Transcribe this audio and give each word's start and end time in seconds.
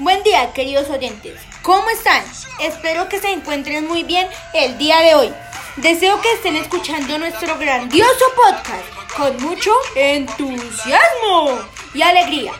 Buen 0.00 0.24
día, 0.24 0.52
queridos 0.52 0.90
oyentes. 0.90 1.40
¿Cómo 1.62 1.88
están? 1.88 2.24
Espero 2.58 3.08
que 3.08 3.20
se 3.20 3.30
encuentren 3.30 3.86
muy 3.86 4.02
bien 4.02 4.28
el 4.52 4.76
día 4.76 4.98
de 4.98 5.14
hoy. 5.14 5.32
Deseo 5.76 6.20
que 6.20 6.32
estén 6.32 6.56
escuchando 6.56 7.16
nuestro 7.16 7.56
grandioso 7.58 8.24
podcast 8.34 9.14
con 9.16 9.40
mucho 9.40 9.72
entusiasmo 9.94 11.60
y 11.94 12.02
alegría. 12.02 12.52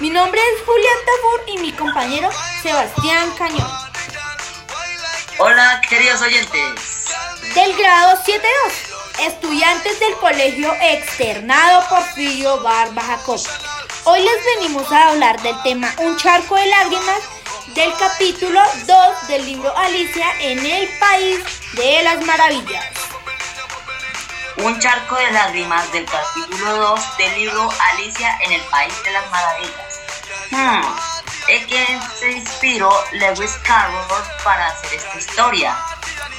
Mi 0.00 0.10
nombre 0.10 0.38
es 0.38 0.66
Julián 0.66 0.98
Tafur 1.06 1.40
y 1.48 1.58
mi 1.62 1.72
compañero 1.72 2.28
Sebastián 2.62 3.32
Cañón. 3.38 3.70
Hola, 5.38 5.80
queridos 5.88 6.20
oyentes. 6.20 7.06
Del 7.54 7.74
grado 7.74 8.18
7-2, 8.22 9.28
estudiantes 9.28 9.98
del 9.98 10.14
colegio 10.16 10.74
externado 10.82 11.88
Porfirio 11.88 12.62
Barba 12.62 13.00
Jacob. 13.02 13.40
Hoy 14.04 14.20
les 14.20 14.44
venimos 14.56 14.90
a 14.90 15.10
hablar 15.10 15.40
del 15.42 15.54
tema 15.62 15.88
Un 15.98 16.16
charco 16.16 16.56
de 16.56 16.66
lágrimas 16.66 17.20
del 17.68 17.92
capítulo 17.94 18.60
2 18.84 19.28
del 19.28 19.46
libro 19.46 19.72
Alicia 19.76 20.26
en 20.40 20.58
el 20.58 20.88
País 20.98 21.38
de 21.74 22.02
las 22.02 22.26
Maravillas. 22.26 22.84
Un 24.56 24.76
charco 24.80 25.14
de 25.14 25.30
lágrimas 25.30 25.92
del 25.92 26.04
capítulo 26.06 26.76
2 26.78 27.16
del 27.16 27.34
libro 27.42 27.68
Alicia 27.92 28.36
en 28.44 28.52
el 28.52 28.60
País 28.62 28.92
de 29.04 29.12
las 29.12 29.30
Maravillas. 29.30 30.00
Hmm, 30.50 30.82
¿En 31.46 31.64
quién 31.66 32.00
se 32.18 32.32
inspiró 32.32 32.92
Lewis 33.12 33.52
Carroll 33.62 34.04
para 34.42 34.66
hacer 34.66 34.94
esta 34.94 35.18
historia? 35.18 35.78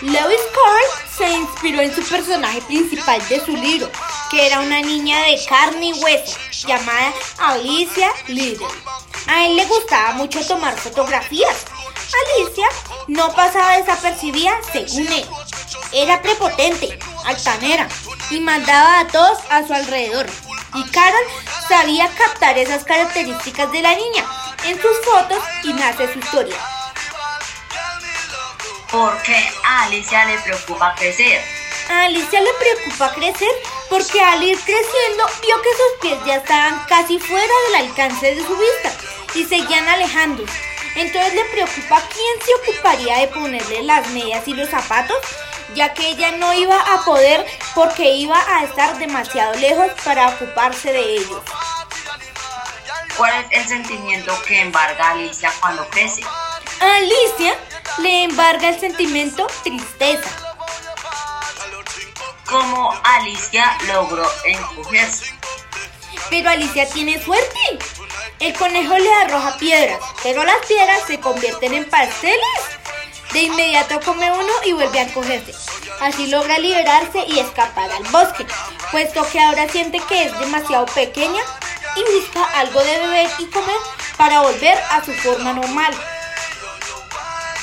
Lewis 0.01 0.41
Carroll 0.53 0.83
se 1.17 1.29
inspiró 1.29 1.79
en 1.79 1.95
su 1.95 2.03
personaje 2.03 2.61
principal 2.63 3.25
de 3.29 3.39
su 3.39 3.55
libro, 3.55 3.89
que 4.33 4.47
era 4.47 4.61
una 4.61 4.81
niña 4.81 5.21
de 5.21 5.39
carne 5.47 5.89
y 5.89 5.93
hueso 5.93 6.37
llamada 6.65 7.13
Alicia 7.37 8.09
Liddell. 8.27 8.67
A 9.27 9.45
él 9.45 9.55
le 9.55 9.65
gustaba 9.65 10.13
mucho 10.13 10.43
tomar 10.47 10.75
fotografías. 10.75 11.65
Alicia 12.37 12.67
no 13.07 13.31
pasaba 13.33 13.77
desapercibida 13.77 14.53
según 14.71 15.07
él. 15.07 15.25
Era 15.91 16.19
prepotente, 16.23 16.97
altanera 17.25 17.87
y 18.31 18.39
mandaba 18.39 19.01
a 19.01 19.07
todos 19.07 19.37
a 19.51 19.67
su 19.67 19.73
alrededor. 19.73 20.25
Y 20.73 20.83
Carol 20.89 21.25
sabía 21.67 22.09
captar 22.09 22.57
esas 22.57 22.83
características 22.83 23.71
de 23.71 23.81
la 23.83 23.93
niña 23.93 24.25
en 24.65 24.81
sus 24.81 24.97
fotos 25.05 25.43
y 25.63 25.73
nace 25.73 26.11
su 26.11 26.17
historia. 26.17 26.57
¿Por 28.89 29.21
qué 29.21 29.51
a 29.63 29.83
Alicia 29.83 30.25
le 30.25 30.39
preocupa 30.39 30.95
crecer? 30.95 31.39
A 31.89 32.05
Alicia 32.05 32.41
le 32.41 32.53
preocupa 32.53 33.13
crecer 33.13 33.49
porque 33.93 34.19
al 34.19 34.41
ir 34.41 34.57
creciendo 34.57 35.23
vio 35.43 35.61
que 35.61 35.69
sus 35.69 35.99
pies 36.01 36.17
ya 36.25 36.37
estaban 36.37 36.83
casi 36.87 37.19
fuera 37.19 37.53
del 37.67 37.87
alcance 37.87 38.33
de 38.33 38.41
su 38.41 38.57
vista 38.57 38.91
y 39.35 39.45
seguían 39.45 39.87
alejándose. 39.87 40.51
Entonces 40.95 41.35
le 41.35 41.45
preocupa 41.45 42.01
quién 42.11 42.41
se 42.43 42.71
ocuparía 42.71 43.19
de 43.19 43.27
ponerle 43.27 43.83
las 43.83 44.09
medias 44.09 44.47
y 44.47 44.55
los 44.55 44.67
zapatos, 44.67 45.17
ya 45.75 45.93
que 45.93 46.09
ella 46.09 46.31
no 46.31 46.51
iba 46.55 46.75
a 46.75 47.05
poder 47.05 47.45
porque 47.75 48.15
iba 48.15 48.43
a 48.55 48.63
estar 48.63 48.97
demasiado 48.97 49.53
lejos 49.59 49.91
para 50.03 50.29
ocuparse 50.29 50.91
de 50.91 51.17
ellos. 51.17 51.43
¿Cuál 53.15 53.45
es 53.51 53.61
el 53.61 53.67
sentimiento 53.67 54.33
que 54.47 54.59
embarga 54.59 55.09
a 55.09 55.11
Alicia 55.11 55.53
cuando 55.61 55.87
crece? 55.89 56.23
A 56.79 56.95
Alicia 56.95 57.55
le 57.99 58.23
embarga 58.23 58.69
el 58.69 58.79
sentimiento 58.79 59.45
tristeza. 59.63 60.42
¿Cómo 62.53 62.93
Alicia 63.03 63.75
logró 63.87 64.23
encogerse? 64.45 65.33
Pero 66.29 66.51
Alicia 66.51 66.87
tiene 66.87 67.19
suerte. 67.19 67.79
El 68.39 68.53
conejo 68.53 68.95
le 68.95 69.11
arroja 69.11 69.57
piedras, 69.57 69.99
pero 70.21 70.43
las 70.43 70.63
piedras 70.67 71.01
se 71.07 71.19
convierten 71.19 71.73
en 71.73 71.89
pasteles. 71.89 72.59
De 73.31 73.41
inmediato 73.41 73.99
come 74.01 74.31
uno 74.31 74.53
y 74.65 74.73
vuelve 74.73 74.99
a 74.99 75.01
encogerse. 75.01 75.51
Así 75.99 76.27
logra 76.27 76.59
liberarse 76.59 77.25
y 77.27 77.39
escapar 77.39 77.89
al 77.89 78.03
bosque, 78.11 78.45
puesto 78.91 79.27
que 79.31 79.39
ahora 79.39 79.67
siente 79.67 79.99
que 80.01 80.25
es 80.25 80.39
demasiado 80.39 80.85
pequeña 80.85 81.41
y 81.95 82.19
busca 82.19 82.43
algo 82.59 82.83
de 82.83 82.99
beber 82.99 83.29
y 83.39 83.47
comer 83.47 83.77
para 84.15 84.41
volver 84.41 84.77
a 84.91 85.03
su 85.03 85.11
forma 85.11 85.53
normal. 85.53 85.95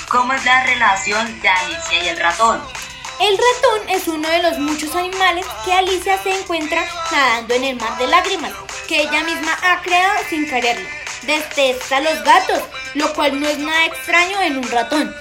¿Cómo 0.08 0.32
es 0.32 0.44
la 0.44 0.64
relación 0.64 1.40
de 1.40 1.48
Alicia 1.48 2.02
y 2.02 2.08
el 2.08 2.18
ratón? 2.18 2.79
El 3.20 3.36
ratón 3.36 3.88
es 3.90 4.08
uno 4.08 4.26
de 4.30 4.42
los 4.42 4.58
muchos 4.58 4.96
animales 4.96 5.44
que 5.62 5.74
Alicia 5.74 6.16
se 6.22 6.30
encuentra 6.30 6.82
nadando 7.12 7.52
en 7.52 7.64
el 7.64 7.76
mar 7.76 7.98
de 7.98 8.06
lágrimas, 8.06 8.52
que 8.88 9.02
ella 9.02 9.22
misma 9.24 9.58
ha 9.62 9.82
creado 9.82 10.24
sin 10.30 10.48
quererlo. 10.48 10.88
Detesta 11.22 11.98
a 11.98 12.00
los 12.00 12.24
gatos, 12.24 12.62
lo 12.94 13.12
cual 13.12 13.38
no 13.38 13.46
es 13.46 13.58
nada 13.58 13.84
extraño 13.84 14.40
en 14.40 14.56
un 14.56 14.70
ratón. 14.70 15.14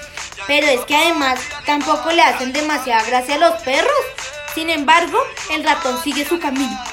Pero 0.46 0.66
es 0.66 0.80
que 0.86 0.96
además 0.96 1.38
tampoco 1.66 2.10
le 2.10 2.22
hacen 2.22 2.54
demasiada 2.54 3.04
gracia 3.04 3.34
a 3.34 3.38
los 3.38 3.62
perros. 3.64 3.92
Sin 4.54 4.70
embargo, 4.70 5.18
el 5.50 5.62
ratón 5.62 6.02
sigue 6.02 6.24
su 6.24 6.40
camino. 6.40 6.89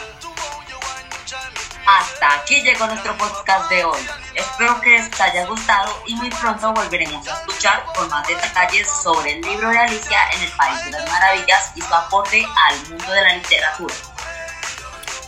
Hasta 1.87 2.33
aquí 2.33 2.61
llegó 2.63 2.85
nuestro 2.85 3.17
podcast 3.17 3.69
de 3.69 3.85
hoy. 3.85 3.99
Espero 4.35 4.79
que 4.81 4.89
les 4.89 5.21
haya 5.21 5.45
gustado 5.45 6.03
y 6.05 6.15
muy 6.15 6.29
pronto 6.29 6.73
volveremos 6.73 7.25
a 7.29 7.39
escuchar 7.39 7.85
con 7.95 8.09
más 8.09 8.27
detalles 8.27 8.89
sobre 9.01 9.31
el 9.31 9.41
libro 9.41 9.69
de 9.69 9.77
Alicia 9.77 10.29
en 10.33 10.41
el 10.41 10.51
País 10.51 10.83
de 10.83 10.91
las 10.91 11.09
Maravillas 11.09 11.71
y 11.75 11.81
su 11.81 11.93
aporte 11.93 12.45
al 12.67 12.89
mundo 12.89 13.09
de 13.09 13.21
la 13.21 13.35
literatura. 13.35 13.95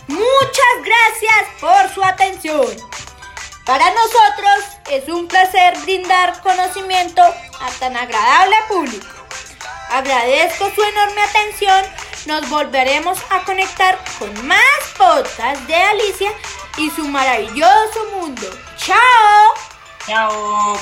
Muchas 0.08 0.74
gracias 0.84 1.48
por 1.60 1.94
su 1.94 2.04
atención. 2.04 2.76
Para 3.64 3.86
nosotros 3.92 4.64
es 4.90 5.08
un 5.08 5.28
placer 5.28 5.78
brindar 5.78 6.42
conocimiento 6.42 7.22
a 7.22 7.70
tan 7.78 7.96
agradable 7.96 8.56
público. 8.68 9.06
Agradezco 9.88 10.70
su 10.74 10.82
enorme 10.82 11.22
atención. 11.22 11.84
Nos 12.26 12.48
volveremos 12.50 13.18
a 13.30 13.44
conectar 13.44 13.98
con 14.18 14.46
más 14.46 14.60
podcasts 14.98 15.66
de 15.66 15.74
Alicia 15.74 16.32
y 16.76 16.90
su 16.90 17.08
maravilloso 17.08 18.04
mundo. 18.14 18.46
¡Chao! 18.76 19.54
Chao. 20.06 20.78